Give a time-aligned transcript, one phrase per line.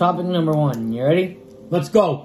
[0.00, 0.94] Topic number one.
[0.94, 1.36] You ready?
[1.68, 2.24] Let's go.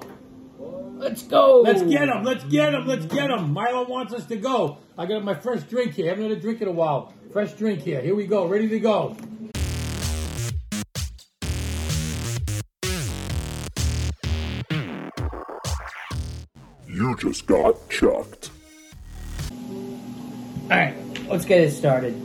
[0.58, 1.60] Let's go.
[1.60, 2.22] Let's get him.
[2.24, 2.86] Let's get him.
[2.86, 3.52] Let's get him.
[3.52, 4.78] Milo wants us to go.
[4.96, 6.06] I got my fresh drink here.
[6.06, 7.12] I haven't had a drink in a while.
[7.34, 8.00] Fresh drink here.
[8.00, 8.46] Here we go.
[8.46, 9.14] Ready to go.
[16.88, 18.48] You just got chucked.
[20.62, 20.94] All right,
[21.28, 22.18] let's get it started.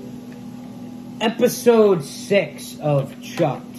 [1.19, 3.70] Episode six of Chuck'd.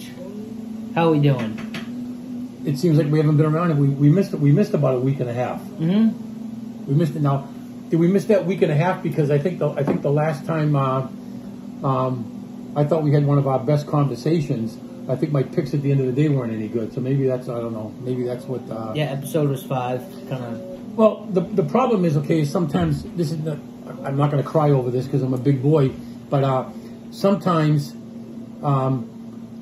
[0.95, 2.61] How are we doing?
[2.65, 3.77] It seems like we haven't been around.
[3.77, 4.39] We, we missed it.
[4.39, 5.59] We missed about a week and a half.
[5.61, 6.87] Mm-hmm.
[6.87, 7.21] We missed it.
[7.21, 7.47] Now,
[7.89, 9.03] did we miss that week and a half?
[9.03, 11.07] Because I think the I think the last time uh,
[11.83, 14.77] um, I thought we had one of our best conversations.
[15.09, 16.93] I think my picks at the end of the day weren't any good.
[16.93, 17.93] So maybe that's I don't know.
[18.01, 18.61] Maybe that's what.
[18.69, 20.01] Uh, Yeah, episode was five.
[20.29, 20.97] Kind of.
[20.97, 22.45] Well, the the problem is okay.
[22.45, 23.57] Sometimes this is not.
[24.05, 25.89] I'm not going to cry over this because I'm a big boy,
[26.29, 26.69] but uh,
[27.11, 27.91] sometimes
[28.63, 29.09] um,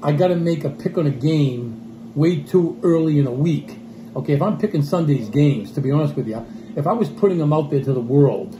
[0.03, 3.77] I got to make a pick on a game way too early in a week.
[4.15, 7.37] Okay, if I'm picking Sunday's games, to be honest with you, if I was putting
[7.37, 8.57] them out there to the world,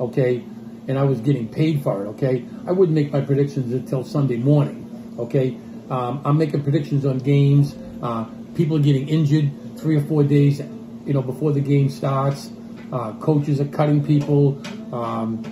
[0.00, 0.42] okay,
[0.88, 4.36] and I was getting paid for it, okay, I wouldn't make my predictions until Sunday
[4.36, 5.14] morning.
[5.18, 5.58] Okay,
[5.90, 7.76] um, I'm making predictions on games.
[8.02, 10.60] Uh, people are getting injured three or four days,
[11.04, 12.50] you know, before the game starts.
[12.92, 14.60] Uh, coaches are cutting people.
[14.94, 15.42] Um,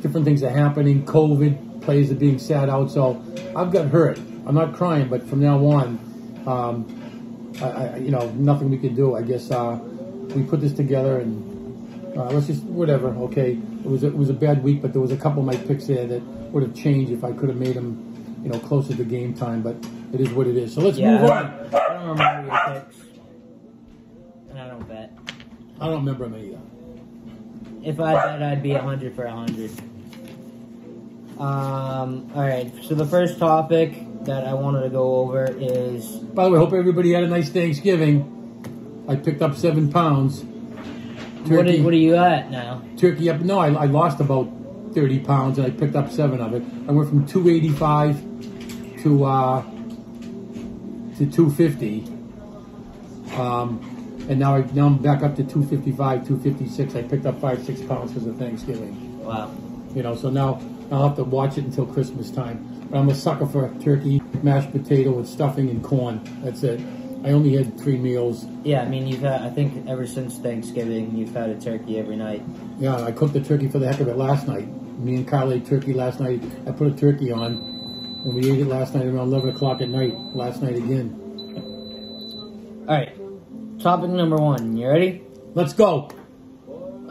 [0.00, 1.04] different things are happening.
[1.04, 2.90] COVID players are being sat out.
[2.90, 3.22] So
[3.56, 4.20] I've got hurt.
[4.46, 5.98] I'm not crying, but from now on,
[6.46, 9.16] um, I, I, you know, nothing we can do.
[9.16, 9.78] I guess uh,
[10.34, 13.08] we put this together and uh, let's just whatever.
[13.08, 15.46] Okay, it was a, it was a bad week, but there was a couple of
[15.46, 16.22] my picks there that
[16.52, 19.62] would have changed if I could have made them, you know, closer to game time.
[19.62, 19.76] But
[20.12, 20.72] it is what it is.
[20.74, 21.46] So let's Yeah, move on.
[21.74, 22.96] I don't remember your picks,
[24.50, 25.12] and I don't bet.
[25.80, 26.60] I don't remember them either.
[27.82, 29.72] If I bet, I'd be hundred for hundred.
[31.38, 32.30] Um.
[32.34, 32.72] All right.
[32.84, 33.94] So the first topic
[34.26, 37.48] that I wanted to go over is By the way, hope everybody had a nice
[37.48, 39.04] Thanksgiving.
[39.08, 40.42] I picked up seven pounds.
[40.42, 41.66] what?
[41.68, 42.82] Are, what are you at now?
[42.96, 43.40] turkey up.
[43.40, 44.50] No, I, I lost about
[44.94, 46.62] thirty pounds, and I picked up seven of it.
[46.88, 48.20] I went from two eighty five
[49.02, 49.62] to uh,
[51.18, 52.04] to two fifty,
[53.36, 53.80] um,
[54.28, 56.96] and now I now I'm back up to two fifty five, two fifty six.
[56.96, 59.24] I picked up five six pounds because of Thanksgiving.
[59.24, 59.54] Wow.
[59.94, 60.60] You know, so now
[60.90, 62.75] I'll have to watch it until Christmas time.
[62.92, 66.20] I'm a sucker for turkey, mashed potato, with stuffing and corn.
[66.42, 66.80] That's it.
[67.24, 68.46] I only had three meals.
[68.62, 69.42] Yeah, I mean, you've had.
[69.42, 72.42] I think ever since Thanksgiving, you've had a turkey every night.
[72.78, 74.68] Yeah, I cooked the turkey for the heck of it last night.
[74.98, 76.42] Me and Kyle ate turkey last night.
[76.66, 77.52] I put a turkey on,
[78.24, 80.14] and we ate it last night around 11 o'clock at night.
[80.34, 81.22] Last night again.
[82.88, 83.12] All right.
[83.80, 84.76] Topic number one.
[84.76, 85.22] You ready?
[85.54, 86.08] Let's go.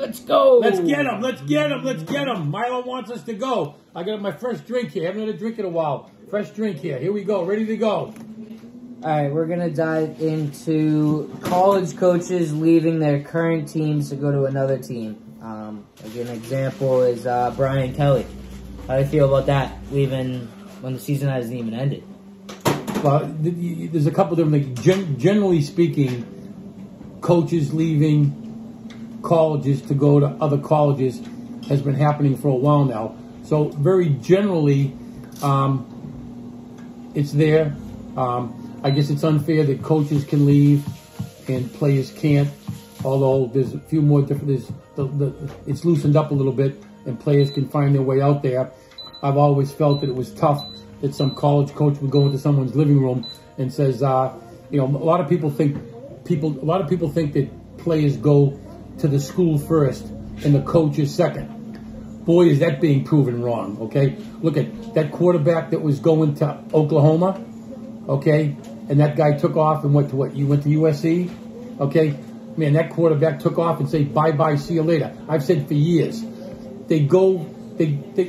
[0.05, 0.59] Let's go.
[0.59, 1.19] Let's get him.
[1.19, 1.83] Let's get him.
[1.83, 2.51] Let's get him.
[2.51, 3.73] Milo wants us to go.
[3.95, 5.03] I got my fresh drink here.
[5.03, 6.11] I haven't had a drink in a while.
[6.29, 6.99] Fresh drink here.
[6.99, 7.43] Here we go.
[7.43, 8.13] Ready to go.
[9.03, 14.45] All right, we're gonna dive into college coaches leaving their current teams to go to
[14.45, 15.21] another team.
[15.41, 18.27] Um, like an example is uh, Brian Kelly.
[18.87, 19.75] How do you feel about that?
[19.91, 20.47] Leaving
[20.81, 22.03] when the season hasn't even ended.
[23.03, 24.81] Well, there's a couple different things.
[24.81, 28.44] Gen- generally speaking, coaches leaving
[29.25, 31.21] colleges to go to other colleges
[31.67, 33.17] has been happening for a while now.
[33.43, 34.93] So very generally,
[35.41, 37.75] um, it's there.
[38.15, 40.85] Um, I guess it's unfair that coaches can leave
[41.49, 42.49] and players can't.
[43.03, 46.81] Although there's a few more different, there's the, the, it's loosened up a little bit
[47.05, 48.71] and players can find their way out there.
[49.21, 50.65] I've always felt that it was tough
[51.01, 53.25] that some college coach would go into someone's living room
[53.57, 54.33] and says, uh,
[54.69, 55.77] you know, a lot of people think
[56.25, 58.59] people, a lot of people think that players go
[58.99, 60.03] to the school first
[60.43, 62.25] and the coach is second.
[62.25, 63.77] Boy, is that being proven wrong.
[63.81, 67.43] Okay, look at that quarterback that was going to Oklahoma.
[68.09, 68.55] Okay,
[68.89, 70.35] and that guy took off and went to what?
[70.35, 71.79] You went to USC.
[71.79, 72.17] Okay,
[72.57, 75.15] man, that quarterback took off and say bye bye, see you later.
[75.27, 76.23] I've said for years,
[76.87, 77.45] they go,
[77.77, 78.23] they, they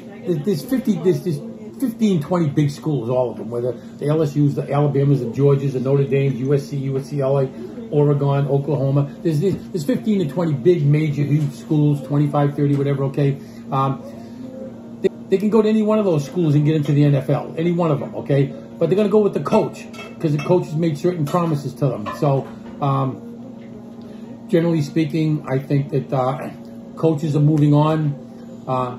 [0.45, 1.39] there's 50, there's, there's
[1.81, 5.81] 15, 20 big schools, all of them, whether the LSU's, the Alabamas, the Georgias, the
[5.81, 9.11] Notre Dame's, USC, UCLA, Oregon, Oklahoma.
[9.23, 13.05] There's, there's there's 15 to 20 big major huge schools, 25, 30, whatever.
[13.05, 13.39] Okay,
[13.71, 17.03] um, they, they can go to any one of those schools and get into the
[17.03, 18.15] NFL, any one of them.
[18.17, 18.47] Okay,
[18.79, 21.75] but they're going to go with the coach because the coach has made certain promises
[21.75, 22.09] to them.
[22.17, 22.47] So,
[22.81, 26.51] um, generally speaking, I think that uh,
[26.97, 28.65] coaches are moving on.
[28.67, 28.99] Uh,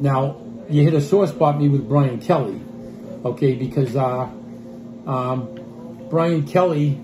[0.00, 2.60] now, you hit a sore spot me with Brian Kelly,
[3.24, 3.54] okay?
[3.54, 4.28] Because uh,
[5.06, 7.00] um, Brian Kelly,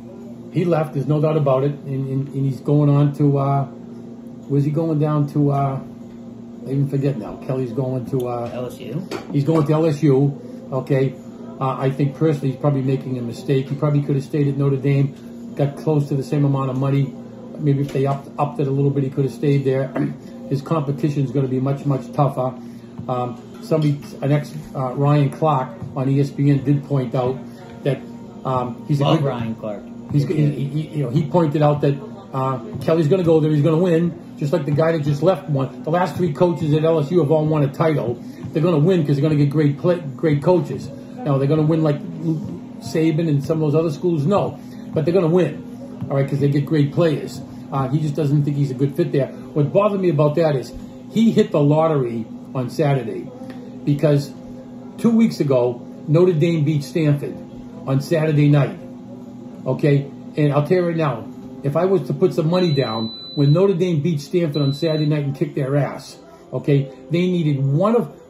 [0.53, 0.95] he left.
[0.95, 3.39] There's no doubt about it, and, and, and he's going on to.
[3.39, 3.65] Uh,
[4.49, 5.53] where's he going down to?
[5.53, 5.81] Uh,
[6.67, 7.37] I even forget now.
[7.47, 8.29] Kelly's going to.
[8.29, 9.33] Uh, LSU.
[9.33, 10.73] He's going to LSU.
[10.73, 11.15] Okay.
[11.61, 13.69] Uh, I think personally he's probably making a mistake.
[13.69, 16.79] He probably could have stayed at Notre Dame, got close to the same amount of
[16.79, 17.15] money.
[17.59, 19.89] Maybe if they upped, upped it a little bit, he could have stayed there.
[20.49, 22.59] His competition is going to be much, much tougher.
[23.09, 27.39] Um, somebody, an ex uh, Ryan Clark on ESPN did point out
[27.85, 28.01] that
[28.45, 29.83] um, he's a Love good, Ryan Clark.
[30.13, 31.99] He's, he, he, you know, he pointed out that
[32.33, 33.51] uh, Kelly's going to go there.
[33.51, 35.83] He's going to win, just like the guy that just left one.
[35.83, 38.15] The last three coaches at LSU have all won a title.
[38.53, 40.89] They're going to win because they're going to get great play, great coaches.
[40.89, 42.01] Now they're going to win like
[42.81, 44.27] Saban and some of those other schools.
[44.27, 44.59] No,
[44.93, 46.07] but they're going to win.
[46.11, 47.41] All right, because they get great players.
[47.71, 49.29] Uh, he just doesn't think he's a good fit there.
[49.29, 50.73] What bothered me about that is
[51.11, 53.29] he hit the lottery on Saturday
[53.85, 54.33] because
[54.99, 57.35] two weeks ago Notre Dame beat Stanford
[57.87, 58.79] on Saturday night.
[59.67, 61.29] Okay, and I'll tell you right now,
[61.63, 65.07] if I was to put some money down when Notre Dame beat Stanford on Saturday
[65.07, 66.19] night and kicked their ass,
[66.53, 68.21] okay, they needed one of,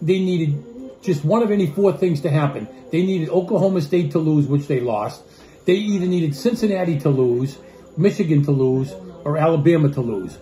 [0.00, 0.64] they needed
[1.02, 2.66] just one of any four things to happen.
[2.90, 5.22] They needed Oklahoma State to lose, which they lost.
[5.66, 7.58] They either needed Cincinnati to lose,
[7.96, 8.92] Michigan to lose,
[9.24, 10.38] or Alabama to lose.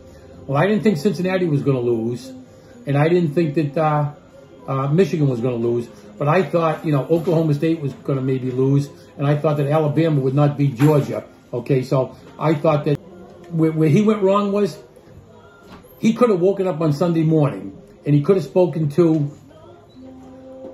[0.46, 2.32] Well, I didn't think Cincinnati was going to lose,
[2.86, 4.14] and I didn't think that uh,
[4.66, 5.88] uh, Michigan was going to lose.
[6.18, 8.88] But I thought, you know, Oklahoma State was going to maybe lose,
[9.18, 11.24] and I thought that Alabama would not beat Georgia.
[11.52, 12.96] Okay, so I thought that
[13.50, 14.78] where, where he went wrong was
[15.98, 19.30] he could have woken up on Sunday morning and he could have spoken to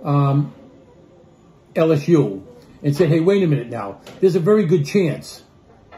[0.04, 0.54] um,
[1.74, 2.42] LSU
[2.82, 4.00] and said, hey, wait a minute now.
[4.20, 5.42] There's a very good chance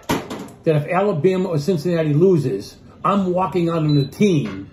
[0.08, 4.70] that if Alabama or Cincinnati loses, I'm walking out on the team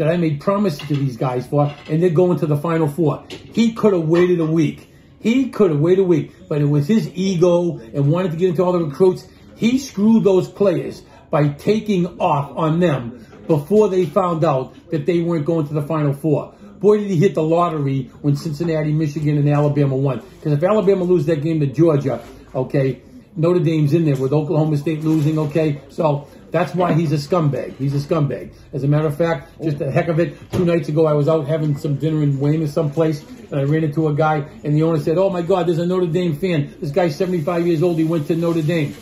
[0.00, 3.22] that I made promises to these guys for, and they're going to the Final Four.
[3.52, 4.90] He could have waited a week.
[5.20, 8.48] He could have waited a week, but it was his ego and wanted to get
[8.48, 9.28] into all the recruits.
[9.56, 15.20] He screwed those players by taking off on them before they found out that they
[15.20, 16.54] weren't going to the Final Four.
[16.78, 20.20] Boy, did he hit the lottery when Cincinnati, Michigan, and Alabama won.
[20.20, 22.24] Because if Alabama lose that game to Georgia,
[22.54, 23.02] okay,
[23.36, 25.82] Notre Dame's in there with Oklahoma State losing, okay?
[25.90, 27.76] So that's why he's a scumbag.
[27.76, 28.52] He's a scumbag.
[28.72, 30.36] As a matter of fact, just a heck of it.
[30.52, 33.84] Two nights ago, I was out having some dinner in Weymouth someplace, and I ran
[33.84, 36.74] into a guy, and the owner said, "Oh my God, there's a Notre Dame fan.
[36.80, 37.98] This guy's 75 years old.
[37.98, 38.94] He went to Notre Dame."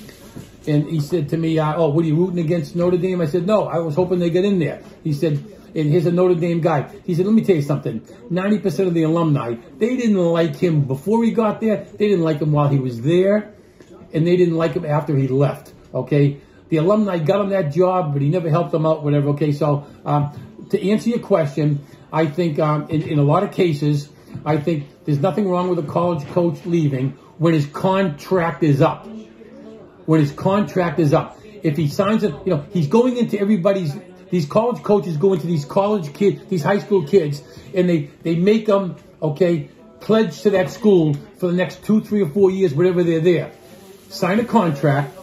[0.66, 3.26] And he said to me, uh, "Oh, what are you rooting against Notre Dame?" I
[3.26, 5.42] said, "No, I was hoping they get in there." He said,
[5.74, 8.02] "And here's a Notre Dame guy." He said, "Let me tell you something.
[8.30, 11.86] 90% of the alumni, they didn't like him before he got there.
[11.96, 13.54] They didn't like him while he was there,
[14.12, 16.36] and they didn't like him after he left." Okay,
[16.68, 19.02] the alumni got him that job, but he never helped them out.
[19.02, 19.30] Whatever.
[19.30, 23.52] Okay, so um, to answer your question, I think um, in, in a lot of
[23.52, 24.08] cases,
[24.44, 29.06] I think there's nothing wrong with a college coach leaving when his contract is up
[30.08, 31.38] when his contract is up.
[31.62, 33.94] If he signs it, you know, he's going into everybody's.
[34.30, 37.42] These college coaches go into these college kids, these high school kids,
[37.74, 39.68] and they they make them okay
[40.00, 43.52] pledge to that school for the next two, three, or four years, whatever they're there.
[44.08, 45.14] Sign a contract.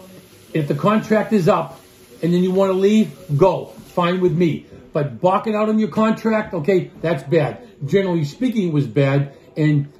[0.55, 1.81] If the contract is up,
[2.23, 3.65] and then you want to leave, go.
[3.65, 4.65] Fine with me.
[4.93, 7.67] But balking out on your contract, okay, that's bad.
[7.85, 9.91] Generally speaking, it was bad, and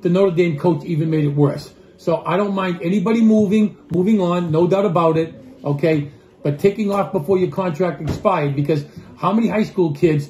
[0.00, 1.72] the Notre Dame coach even made it worse.
[1.98, 5.40] So I don't mind anybody moving, moving on, no doubt about it.
[5.62, 6.10] Okay,
[6.42, 8.84] but taking off before your contract expired because
[9.16, 10.28] how many high school kids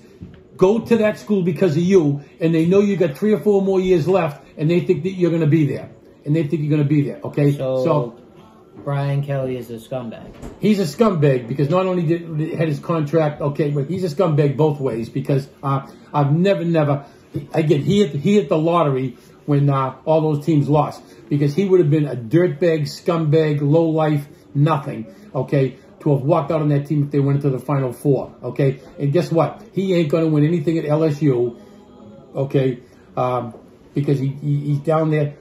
[0.58, 3.62] go to that school because of you and they know you got three or four
[3.62, 5.90] more years left and they think that you're going to be there
[6.26, 7.20] and they think you're going to be there.
[7.24, 8.18] Okay, So,
[8.86, 10.32] Brian Kelly is a scumbag.
[10.60, 14.56] he's a scumbag because not only did had his contract okay, but he's a scumbag
[14.56, 17.04] both ways because uh, I've never, never
[17.52, 21.64] again he hit he hit the lottery when uh, all those teams lost because he
[21.64, 25.12] would have been a dirtbag, scumbag, low life, nothing.
[25.34, 25.78] Okay.
[26.00, 28.78] To have walked out on that team if they went into the Final Four, okay,
[28.96, 29.60] and guess what?
[29.72, 31.60] He ain't going to win anything at LSU,
[32.32, 32.78] okay,
[33.16, 33.52] um,
[33.92, 35.34] because he, he he's down there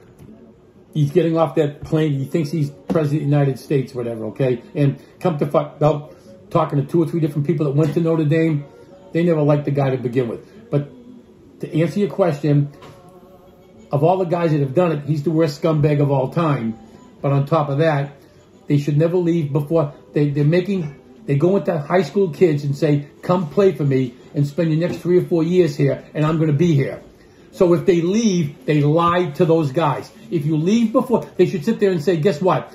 [0.96, 2.14] he's getting off that plane.
[2.14, 4.24] He thinks he's president of the United States, whatever.
[4.26, 6.16] Okay, and come to fuck out
[6.50, 8.64] talking to two or three different people that went to Notre Dame.
[9.12, 10.70] They never liked the guy to begin with.
[10.70, 10.88] But
[11.60, 12.72] to answer your question,
[13.92, 16.78] of all the guys that have done it, he's the worst scumbag of all time.
[17.20, 18.12] But on top of that,
[18.66, 20.98] they should never leave before they, they're making.
[21.26, 24.80] They go into high school kids and say, "Come play for me and spend your
[24.88, 27.02] next three or four years here, and I'm going to be here."
[27.56, 30.12] So if they leave, they lied to those guys.
[30.30, 32.70] If you leave before, they should sit there and say, guess what?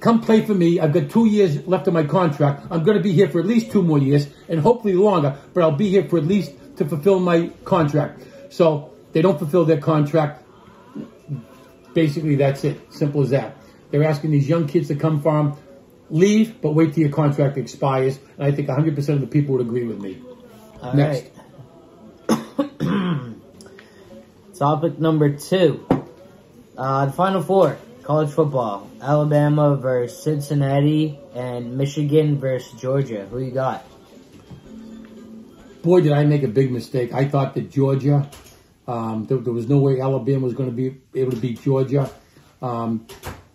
[0.00, 0.78] Come play for me.
[0.78, 2.66] I've got two years left of my contract.
[2.70, 5.62] I'm going to be here for at least two more years and hopefully longer, but
[5.62, 8.22] I'll be here for at least to fulfill my contract.
[8.50, 10.44] So they don't fulfill their contract.
[11.94, 12.92] Basically, that's it.
[12.92, 13.56] Simple as that.
[13.90, 15.56] They're asking these young kids to come for them.
[16.10, 18.18] Leave, but wait till your contract expires.
[18.36, 20.20] And I think 100% of the people would agree with me.
[20.82, 21.24] All Next.
[22.28, 23.30] right.
[24.60, 25.86] Topic number two.
[26.76, 28.90] Uh, the Final Four, college football.
[29.00, 33.24] Alabama versus Cincinnati and Michigan versus Georgia.
[33.30, 33.82] Who you got?
[35.82, 37.14] Boy, did I make a big mistake.
[37.14, 38.28] I thought that Georgia,
[38.86, 42.10] um, there, there was no way Alabama was going to be able to beat Georgia.
[42.60, 43.06] Um,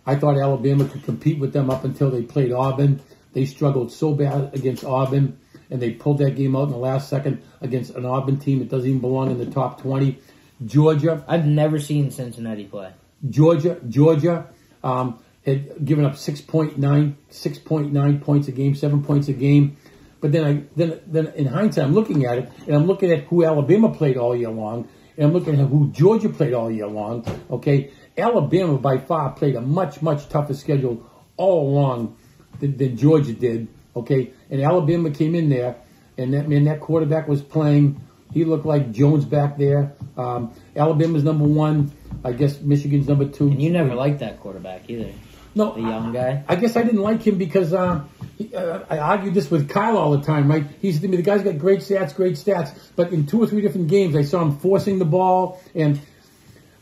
[0.04, 3.00] I thought Alabama could compete with them up until they played Auburn.
[3.32, 5.38] They struggled so bad against Auburn,
[5.70, 8.70] and they pulled that game out in the last second against an Auburn team that
[8.70, 10.18] doesn't even belong in the top 20.
[10.64, 12.92] Georgia, I've never seen Cincinnati play.
[13.28, 14.48] Georgia, Georgia
[14.82, 19.76] um, had given up 6.9, 6.9 points a game, seven points a game.
[20.20, 23.24] But then I then then in hindsight, I'm looking at it and I'm looking at
[23.24, 26.86] who Alabama played all year long, and I'm looking at who Georgia played all year
[26.86, 27.24] long.
[27.50, 32.16] Okay, Alabama by far played a much much tougher schedule all along
[32.60, 33.68] than, than Georgia did.
[33.94, 35.76] Okay, and Alabama came in there,
[36.16, 38.00] and that man that quarterback was playing.
[38.32, 39.94] He looked like Jones back there.
[40.16, 41.92] Um, Alabama's number one.
[42.24, 43.48] I guess Michigan's number two.
[43.48, 45.12] And you never liked that quarterback either.
[45.54, 46.44] no, The young guy.
[46.48, 48.04] I guess I didn't like him because uh,
[48.36, 50.64] he, uh, I argued this with Kyle all the time, right?
[50.80, 53.46] He said to me, the guy's got great stats, great stats, but in two or
[53.46, 56.00] three different games, I saw him forcing the ball, and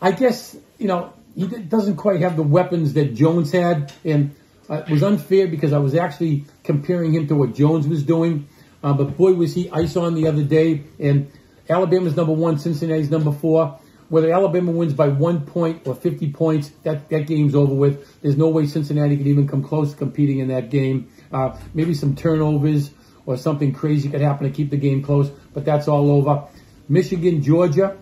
[0.01, 4.35] I guess, you know, he doesn't quite have the weapons that Jones had, and
[4.69, 8.49] uh, it was unfair because I was actually comparing him to what Jones was doing,
[8.85, 11.33] uh, but boy, was he ice on the other day, and
[11.69, 13.81] Alabama's number one, Cincinnati's number four.
[14.11, 18.21] Whether Alabama wins by one point or 50 points, that, that game's over with.
[18.21, 21.11] There's no way Cincinnati could even come close to competing in that game.
[21.33, 22.91] Uh, maybe some turnovers
[23.25, 26.45] or something crazy could happen to keep the game close, but that's all over.
[26.87, 27.97] Michigan, Georgia,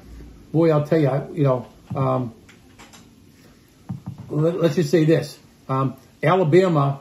[0.50, 2.34] boy, I'll tell you, I- you know, um,
[4.28, 7.00] let, us just say this: um, Alabama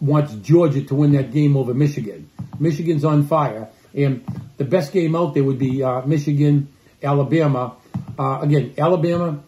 [0.00, 2.30] wants Georgia to win that game over Michigan.
[2.58, 4.24] Michigan's on fire, and
[4.56, 6.68] the best game out there would be uh, Michigan,
[7.02, 7.76] Alabama.
[8.18, 9.40] Uh, again, Alabama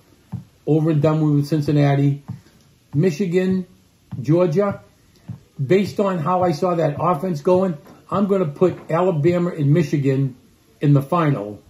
[0.67, 2.23] over and done with Cincinnati.
[2.95, 3.67] Michigan,
[4.21, 4.81] Georgia.
[5.65, 7.77] Based on how I saw that offense going,
[8.11, 10.37] I'm going to put Alabama and Michigan
[10.81, 11.61] in the final,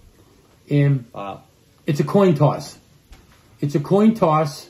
[0.71, 1.43] and Wow.
[1.87, 2.79] it's a coin toss.
[3.61, 4.69] It's a coin toss,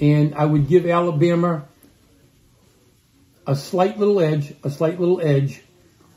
[0.00, 1.66] and I would give Alabama
[3.46, 5.62] a slight little edge, a slight little edge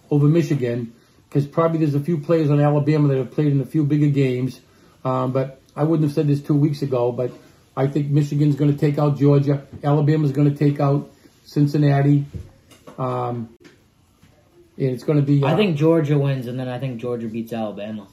[0.09, 0.93] over Michigan,
[1.27, 4.09] because probably there's a few players on Alabama that have played in a few bigger
[4.09, 4.59] games.
[5.03, 7.31] Um, but I wouldn't have said this two weeks ago, but
[7.75, 9.65] I think Michigan's going to take out Georgia.
[9.83, 11.11] Alabama's going to take out
[11.45, 12.25] Cincinnati.
[12.97, 13.49] Um,
[14.77, 15.43] and it's going to be.
[15.43, 18.07] I uh, think Georgia wins, and then I think Georgia beats Alabama.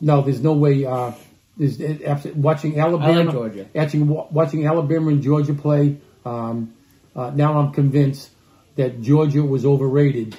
[0.00, 0.84] No, there's no way.
[0.84, 1.12] Uh,
[1.56, 3.66] there's it, watching Alabama, Georgia.
[3.74, 5.98] Watching, watching Alabama and Georgia play.
[6.24, 6.74] Um,
[7.14, 8.30] uh, now I'm convinced
[8.76, 10.36] that Georgia was overrated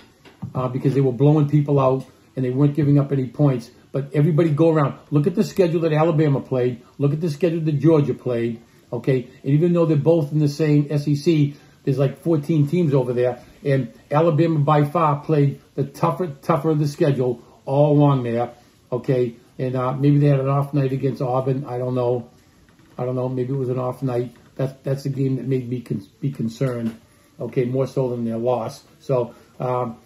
[0.55, 3.69] uh, because they were blowing people out and they weren't giving up any points.
[3.91, 4.97] But everybody go around.
[5.11, 6.81] Look at the schedule that Alabama played.
[6.97, 8.61] Look at the schedule that Georgia played.
[8.91, 13.11] Okay, and even though they're both in the same SEC, there's like 14 teams over
[13.11, 18.51] there, and Alabama by far played the tougher, tougher of the schedule all along there.
[18.91, 21.65] Okay, and uh, maybe they had an off night against Auburn.
[21.65, 22.29] I don't know.
[22.97, 23.29] I don't know.
[23.29, 24.35] Maybe it was an off night.
[24.55, 26.99] That's that's the game that made me con- be concerned.
[27.39, 28.83] Okay, more so than their loss.
[28.99, 29.97] So um,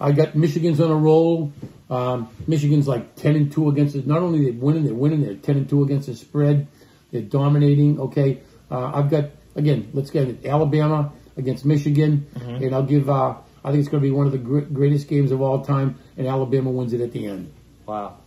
[0.00, 1.52] I got Michigan's on a roll.
[1.88, 4.06] Um, Michigan's like ten and two against it.
[4.06, 5.22] Not only they're winning, they're winning.
[5.22, 6.66] They're ten and two against the spread.
[7.12, 8.00] They're dominating.
[8.00, 8.40] Okay,
[8.70, 9.90] uh, I've got again.
[9.94, 10.44] Let's get it.
[10.46, 12.26] Alabama against Michigan,
[12.64, 13.08] and I'll give.
[13.08, 15.64] Uh, I think it's going to be one of the gr- greatest games of all
[15.64, 17.52] time, and Alabama wins it at the end.
[17.84, 18.18] Wow.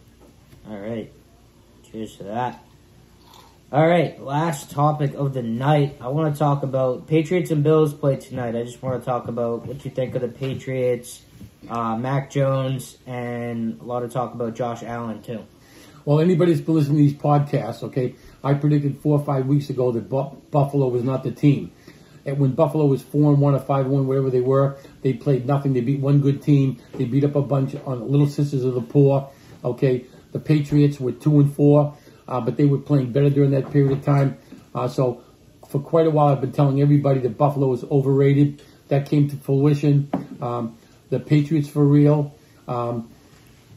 [0.70, 1.12] All right.
[1.90, 2.64] Cheers to that.
[3.72, 5.98] All right, last topic of the night.
[6.02, 8.56] I want to talk about Patriots and Bills play tonight.
[8.56, 11.22] I just want to talk about what you think of the Patriots,
[11.70, 15.46] uh, Mac Jones, and a lot of talk about Josh Allen too.
[16.04, 19.70] Well, anybody that's been listening to these podcasts, okay, I predicted four or five weeks
[19.70, 21.72] ago that Bu- Buffalo was not the team.
[22.26, 25.14] And when Buffalo was four and one or five and one, wherever they were, they
[25.14, 25.74] played nothing.
[25.74, 26.82] They beat one good team.
[26.96, 29.30] They beat up a bunch on Little Sisters of the Poor.
[29.64, 31.96] Okay, the Patriots were two and four,
[32.30, 34.38] uh, but they were playing better during that period of time.
[34.74, 35.24] Uh, so
[35.68, 38.62] for quite a while, I've been telling everybody that Buffalo was overrated.
[38.88, 40.10] That came to fruition.
[40.42, 40.78] Um,
[41.10, 42.36] the Patriots for real.
[42.68, 43.10] Um,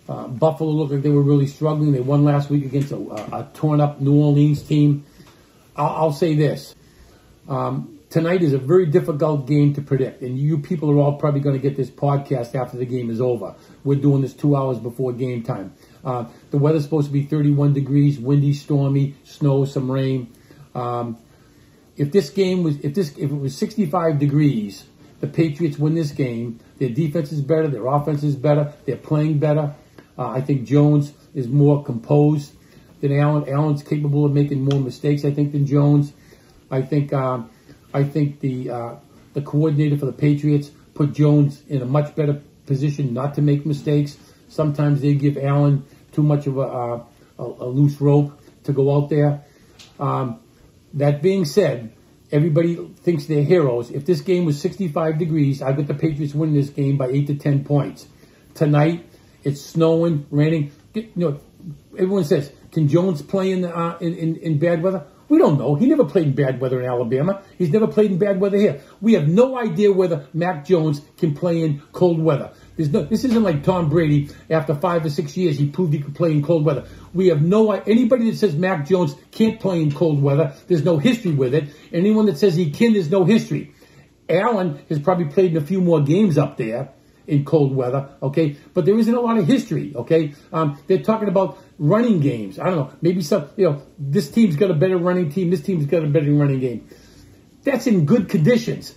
[0.09, 1.92] uh, Buffalo looked like they were really struggling.
[1.92, 5.04] They won last week against a, a, torn up New Orleans team.
[5.76, 6.75] I'll, I'll say this.
[7.49, 11.40] Um, tonight is a very difficult game to predict, and you people are all probably
[11.40, 13.54] going to get this podcast after the game is over.
[13.85, 15.75] We're doing this two hours before game time.
[16.04, 20.32] Uh, the weather's supposed to be 31 degrees, windy, stormy, snow, some rain.
[20.75, 21.18] Um,
[21.97, 24.85] if this game was, if this, if it was 65 degrees,
[25.21, 26.59] the Patriots win this game.
[26.78, 27.68] Their defense is better.
[27.68, 28.73] Their offense is better.
[28.85, 29.75] They're playing better.
[30.18, 32.52] Uh, I think Jones is more composed
[33.00, 33.49] than Allen.
[33.49, 36.12] Allen's capable of making more mistakes, I think, than Jones.
[36.71, 37.50] I think um,
[37.94, 38.94] I think the uh,
[39.35, 43.64] the coordinator for the Patriots put Jones in a much better position not to make
[43.64, 44.16] mistakes.
[44.52, 47.04] Sometimes they give Allen too much of a, uh,
[47.38, 49.42] a, a loose rope to go out there.
[49.99, 50.40] Um,
[50.92, 51.94] that being said,
[52.30, 53.90] everybody thinks they're heroes.
[53.90, 57.28] If this game was 65 degrees, I bet the Patriots winning this game by eight
[57.28, 58.06] to 10 points.
[58.54, 59.06] Tonight,
[59.42, 60.73] it's snowing, raining.
[60.92, 61.40] You know,
[61.94, 65.06] everyone says, can Jones play in, uh, in, in, in bad weather?
[65.30, 65.76] We don't know.
[65.76, 67.42] He never played in bad weather in Alabama.
[67.56, 68.82] He's never played in bad weather here.
[69.00, 72.52] We have no idea whether Mac Jones can play in cold weather.
[72.78, 74.30] No, this isn't like Tom Brady.
[74.48, 76.86] After five or six years, he proved he could play in cold weather.
[77.12, 80.54] We have no anybody that says Mac Jones can't play in cold weather.
[80.68, 81.64] There's no history with it.
[81.92, 83.74] Anyone that says he can, there's no history.
[84.28, 86.92] Allen has probably played in a few more games up there
[87.26, 88.10] in cold weather.
[88.22, 89.92] Okay, but there isn't a lot of history.
[89.94, 92.58] Okay, um, they're talking about running games.
[92.58, 92.92] I don't know.
[93.02, 93.50] Maybe some.
[93.56, 95.50] You know, this team's got a better running team.
[95.50, 96.88] This team's got a better running game.
[97.64, 98.94] That's in good conditions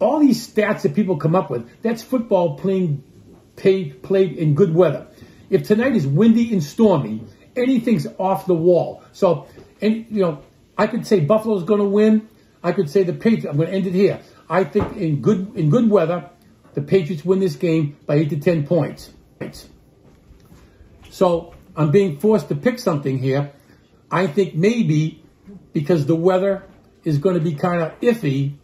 [0.00, 3.02] all these stats that people come up with, that's football playing
[3.56, 5.06] paid, played in good weather.
[5.50, 7.22] If tonight is windy and stormy,
[7.56, 9.02] anything's off the wall.
[9.12, 9.46] So,
[9.80, 10.42] and you know,
[10.76, 12.28] I could say Buffalo's going to win.
[12.62, 13.46] I could say the Patriots.
[13.46, 14.20] I'm going to end it here.
[14.48, 16.30] I think in good in good weather,
[16.74, 19.10] the Patriots win this game by eight to ten points.
[21.10, 23.52] So I'm being forced to pick something here.
[24.10, 25.22] I think maybe
[25.72, 26.64] because the weather
[27.04, 28.54] is going to be kind of iffy,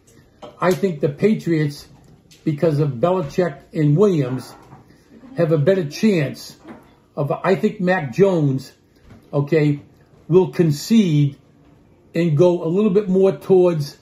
[0.61, 1.87] I think the Patriots,
[2.43, 4.53] because of Belichick and Williams,
[5.35, 6.55] have a better chance
[7.15, 7.31] of.
[7.31, 8.71] I think Mac Jones,
[9.33, 9.81] okay,
[10.27, 11.37] will concede
[12.13, 13.97] and go a little bit more towards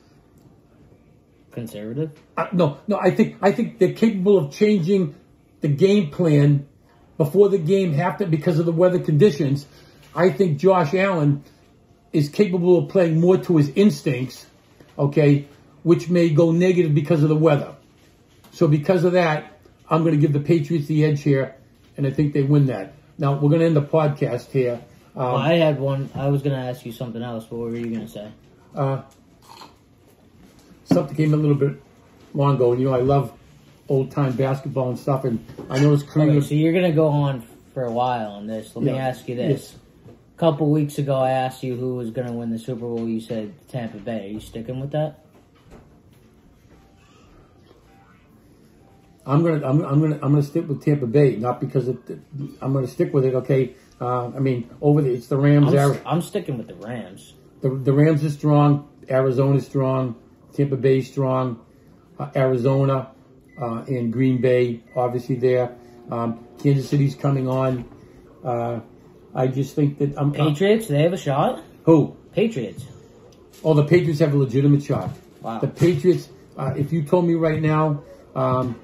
[1.51, 2.11] conservative.
[2.35, 2.99] Uh, no, no.
[2.99, 5.15] I think I think they're capable of changing
[5.61, 6.67] the game plan
[7.17, 9.65] before the game happened because of the weather conditions.
[10.15, 11.43] I think Josh Allen
[12.11, 14.45] is capable of playing more to his instincts,
[14.97, 15.47] okay,
[15.83, 17.75] which may go negative because of the weather.
[18.51, 21.55] So because of that, I'm going to give the Patriots the edge here,
[21.97, 22.93] and I think they win that.
[23.17, 24.81] Now we're going to end the podcast here.
[25.15, 26.09] Um, well, I had one.
[26.15, 27.49] I was going to ask you something else.
[27.49, 28.31] What were you going to say?
[28.75, 29.01] Uh,
[30.85, 31.81] something came a little bit
[32.33, 33.33] long ago, and you know I love
[33.87, 36.37] old time basketball and stuff, and I know it's Kareem.
[36.37, 38.75] Okay, so you're going to go on for a while on this.
[38.75, 38.93] Let yeah.
[38.93, 39.71] me ask you this.
[39.71, 39.75] Yes.
[40.35, 43.07] A couple weeks ago, I asked you who was going to win the Super Bowl.
[43.07, 44.27] You said Tampa Bay.
[44.27, 45.25] Are you sticking with that?
[49.29, 51.97] I'm gonna I'm, I'm gonna I'm gonna stick with Tampa Bay, not because it,
[52.61, 53.35] I'm gonna stick with it.
[53.35, 55.73] Okay, uh, I mean over the it's the Rams.
[55.73, 57.35] I'm, I'm sticking with the Rams.
[57.61, 58.89] The, the Rams are strong.
[59.07, 60.15] Arizona's strong.
[60.53, 61.63] Tampa Bay strong.
[62.17, 63.11] Uh, Arizona
[63.61, 65.75] uh, and Green Bay obviously there.
[66.09, 67.87] Um, Kansas City's coming on.
[68.43, 68.79] Uh,
[69.35, 70.87] I just think that I'm Patriots.
[70.87, 71.61] they have a shot.
[71.83, 72.17] Who?
[72.33, 72.83] Patriots.
[73.63, 75.11] Oh, the Patriots have a legitimate shot.
[75.41, 75.59] Wow.
[75.59, 76.29] The Patriots.
[76.57, 78.01] Uh, if you told me right now.
[78.35, 78.79] Um,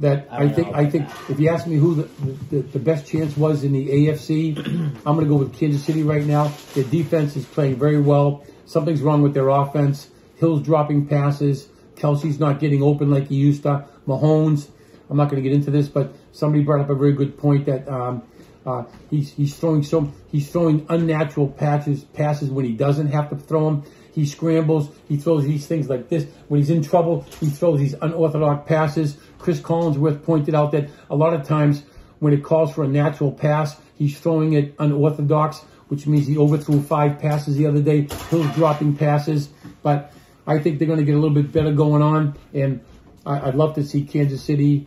[0.00, 2.02] that I, I think I think if you ask me who the,
[2.50, 4.58] the, the, best chance was in the AFC,
[5.06, 6.52] I'm going to go with Kansas City right now.
[6.74, 8.44] Their defense is playing very well.
[8.66, 10.08] Something's wrong with their offense.
[10.38, 11.68] Hill's dropping passes.
[11.94, 13.86] Kelce's not getting open like he used to.
[14.08, 14.68] Mahomes,
[15.08, 17.66] I'm not going to get into this, but somebody brought up a very good point
[17.66, 18.22] that um,
[18.66, 23.36] uh, he's he's throwing so he's throwing unnatural patches passes when he doesn't have to
[23.36, 23.84] throw them.
[24.12, 24.90] He scrambles.
[25.08, 26.26] He throws these things like this.
[26.48, 29.16] When he's in trouble, he throws these unorthodox passes.
[29.38, 31.82] Cris Collinsworth pointed out that a lot of times
[32.18, 36.82] when it calls for a natural pass, he's throwing it unorthodox, which means he overthrew
[36.82, 38.06] five passes the other day.
[38.30, 39.48] Hill's dropping passes,
[39.82, 40.12] but
[40.46, 42.80] I think they're going to get a little bit better going on, and
[43.24, 44.86] I, would love to see Kansas City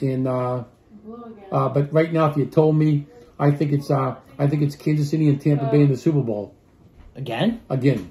[0.00, 0.26] in.
[0.26, 0.64] Uh,
[1.52, 3.06] uh, but right now, if you told me,
[3.38, 6.22] I think it's uh, I think it's Kansas City and Tampa Bay in the Super
[6.22, 6.54] Bowl.
[7.14, 7.60] Again?
[7.70, 8.10] Again.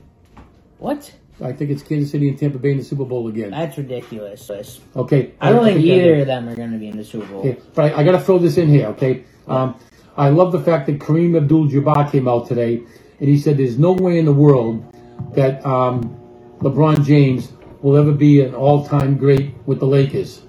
[0.83, 1.13] What?
[1.41, 3.51] I think it's Kansas City and Tampa Bay in the Super Bowl again.
[3.51, 4.51] That's ridiculous.
[4.93, 5.31] Okay.
[5.39, 7.39] I don't think either of them are going to be in the Super Bowl.
[7.39, 7.57] Okay.
[7.73, 9.23] But I, I got to throw this in here, okay?
[9.47, 9.79] Um,
[10.17, 12.83] I love the fact that Kareem Abdul-Jabbar came out today,
[13.19, 14.83] and he said there's no way in the world
[15.33, 16.19] that um,
[16.59, 20.41] LeBron James will ever be an all-time great with the Lakers.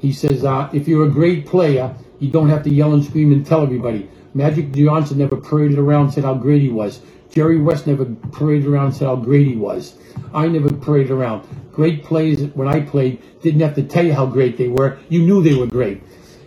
[0.00, 3.32] He says, uh, if you're a great player, you don't have to yell and scream
[3.32, 4.10] and tell everybody.
[4.34, 7.00] Magic Johnson never paraded around and said how great he was.
[7.34, 9.98] Jerry West never paraded around and said how great he was.
[10.32, 11.46] I never paraded around.
[11.72, 14.98] Great plays when I played didn't have to tell you how great they were.
[15.08, 16.00] You knew they were great.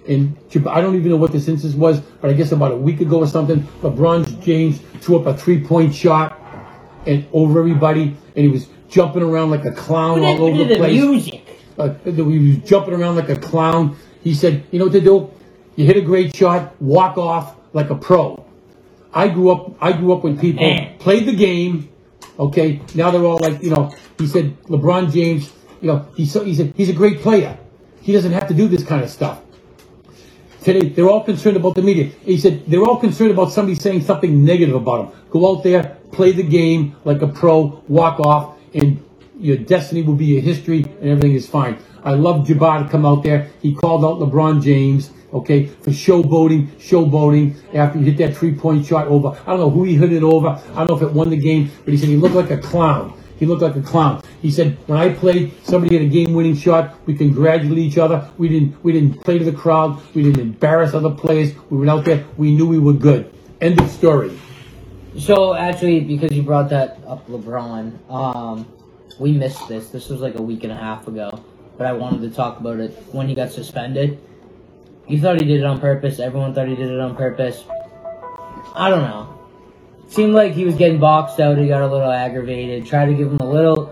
[0.08, 0.38] And
[0.70, 3.20] I don't even know what this instance was, but I guess about a week ago
[3.20, 6.40] or something, LeBron James threw up a three-point shot
[7.06, 10.76] and over everybody, and he was jumping around like a clown all over the, the
[10.78, 11.02] place.
[11.02, 11.44] Music.
[11.78, 13.98] Uh, he was jumping around like a clown.
[14.24, 15.30] He said, "You know what to do?
[15.76, 18.47] You hit a great shot, walk off like a pro.
[19.14, 19.76] I grew up.
[19.82, 20.94] I grew up when people eh.
[21.00, 21.90] played the game.
[22.40, 23.92] Okay, now they're all like, you know.
[24.18, 25.52] He said LeBron James.
[25.82, 27.58] You know, he's so, he said he's a great player.
[28.02, 29.42] He doesn't have to do this kind of stuff.
[30.64, 32.06] Today, they're all concerned about the media.
[32.26, 35.20] He said they're all concerned about somebody saying something negative about him.
[35.30, 39.04] Go out there, play the game like a pro, walk off, and
[39.40, 41.78] your destiny will be your history, and everything is fine.
[42.04, 43.50] I love Jabbar to come out there.
[43.62, 49.08] He called out LeBron James, okay, for showboating, showboating after he hit that three-point shot
[49.08, 49.30] over.
[49.46, 50.50] I don't know who he hit it over.
[50.50, 52.58] I don't know if it won the game, but he said he looked like a
[52.58, 53.14] clown.
[53.38, 54.24] He looked like a clown.
[54.42, 56.96] He said, when I played, somebody had a game-winning shot.
[57.06, 58.30] We congratulated each other.
[58.38, 60.02] We didn't, we didn't play to the crowd.
[60.16, 61.54] We didn't embarrass other players.
[61.70, 62.26] We went out there.
[62.38, 63.32] We knew we were good.
[63.62, 64.40] End of story.
[65.20, 68.68] So actually, because you brought that up, LeBron, um,
[69.20, 69.90] we missed this.
[69.90, 71.44] This was like a week and a half ago,
[71.78, 74.20] but I wanted to talk about it when he got suspended.
[75.08, 76.20] You thought he did it on purpose.
[76.20, 77.64] Everyone thought he did it on purpose.
[78.76, 79.34] I don't know.
[80.10, 81.58] Seemed like he was getting boxed out.
[81.58, 82.86] He got a little aggravated.
[82.86, 83.86] Tried to give him a little,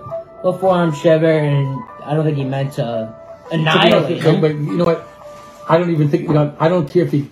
[0.43, 3.13] little forearm shiver, and I don't think he meant to
[3.51, 4.41] annihilate But, him.
[4.41, 5.07] but you know what?
[5.67, 6.55] I don't even think you know.
[6.59, 7.29] I don't care if he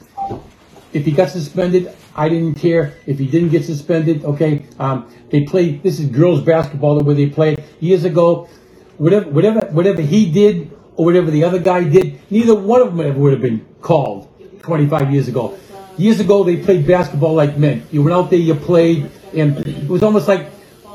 [0.92, 1.94] if he got suspended.
[2.16, 4.24] I didn't care if he didn't get suspended.
[4.26, 5.78] Okay, um, they play.
[5.78, 8.50] This is girls basketball the way they played years ago.
[8.98, 13.06] Whatever, whatever, whatever he did or whatever the other guy did, neither one of them
[13.06, 14.30] ever would have been called
[14.62, 15.58] 25 years ago.
[15.98, 17.86] Years ago, they played basketball like men.
[17.92, 20.48] You went out there, you played, and it was almost like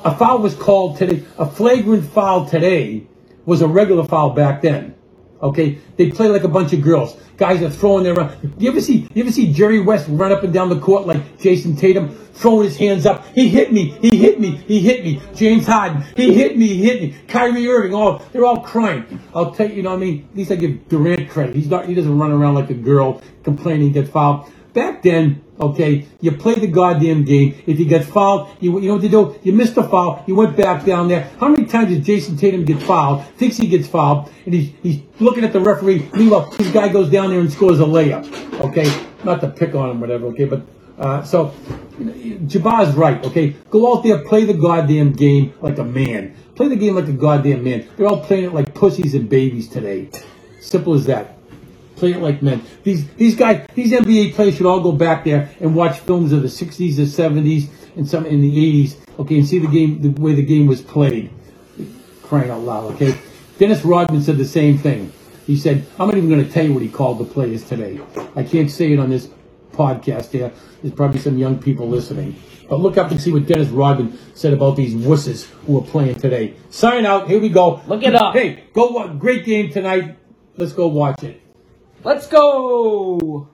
[0.04, 1.24] a foul was called today.
[1.38, 3.06] A flagrant foul today
[3.44, 4.94] was a regular foul back then.
[5.40, 7.16] Okay, they play like a bunch of girls.
[7.36, 8.36] Guys are throwing their.
[8.58, 9.08] You ever see?
[9.14, 12.64] You ever see Jerry West run up and down the court like Jayson Tatum, throwing
[12.64, 13.24] his hands up?
[13.28, 13.96] He hit me.
[14.02, 14.56] He hit me.
[14.56, 15.22] He hit me.
[15.36, 16.02] James Harden.
[16.16, 16.66] He hit me.
[16.66, 17.16] He hit me.
[17.28, 17.94] Kyrie Irving.
[17.94, 19.20] All they're all crying.
[19.32, 19.76] I'll tell you.
[19.76, 20.28] You know what I mean?
[20.32, 21.54] At least I give Durant credit.
[21.54, 21.86] He's not.
[21.86, 24.50] He doesn't run around like a girl complaining, get fouled.
[24.74, 27.60] Back then, okay, you play the goddamn game.
[27.66, 29.38] If you get fouled, you, you know what you do?
[29.42, 30.22] You missed the foul.
[30.26, 31.30] You went back down there.
[31.40, 33.24] How many times did Jayson Tatum get fouled?
[33.36, 36.08] Thinks he gets fouled, and he's, he's looking at the referee.
[36.12, 38.26] Meanwhile, this guy goes down there and scores a layup.
[38.60, 38.92] Okay,
[39.24, 40.26] not to pick on him, whatever.
[40.26, 40.62] Okay, but
[40.98, 41.54] uh, so
[42.46, 43.24] Jabbar's right.
[43.24, 46.36] Okay, go out there, play the goddamn game like a man.
[46.56, 47.88] Play the game like a goddamn man.
[47.96, 50.10] They're all playing it like pussies and babies today.
[50.60, 51.37] Simple as that
[51.98, 52.62] play it like men.
[52.84, 56.42] These these guys, these NBA players should all go back there and watch films of
[56.42, 58.96] the '60s, the '70s, and some in the '80s.
[59.18, 61.30] Okay, and see the game, the way the game was played.
[62.22, 63.18] Crying out loud, okay.
[63.58, 65.12] Dennis Rodman said the same thing.
[65.46, 68.00] He said, "I'm not even going to tell you what he called the players today.
[68.36, 69.28] I can't say it on this
[69.72, 70.30] podcast.
[70.30, 72.36] Here, there's probably some young people listening."
[72.68, 76.16] But look up and see what Dennis Rodman said about these wusses who are playing
[76.16, 76.54] today.
[76.68, 77.28] Sign out.
[77.28, 77.80] Here we go.
[77.86, 78.34] Look it up.
[78.34, 79.08] Hey, go!
[79.14, 80.16] Great game tonight.
[80.56, 81.40] Let's go watch it.
[82.08, 83.46] Let's go.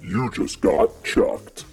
[0.00, 1.64] You just got chucked.